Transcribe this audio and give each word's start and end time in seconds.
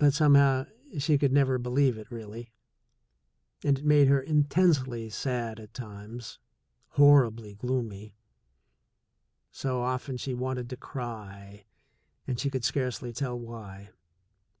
But 0.00 0.14
somehow 0.14 0.66
she 1.00 1.18
could 1.18 1.32
never 1.32 1.58
believe 1.58 1.98
it 1.98 2.08
really, 2.08 2.52
and 3.64 3.80
it 3.80 3.84
made 3.84 4.06
her 4.06 4.20
intensely 4.20 5.10
sad 5.10 5.58
at 5.58 5.74
times, 5.74 6.38
horribly 6.90 7.54
gloomy. 7.56 8.14
So 9.50 9.82
often 9.82 10.16
she 10.16 10.34
wanted 10.34 10.70
to 10.70 10.76
cry, 10.76 11.64
and 12.28 12.38
she 12.38 12.48
could 12.48 12.62
scarcely 12.62 13.12
tell 13.12 13.36
why. 13.36 13.90